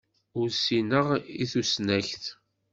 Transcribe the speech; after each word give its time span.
Ur 0.39 0.47
ssineɣ 0.57 1.07
i 1.43 1.45
tusnakt. 1.51 2.23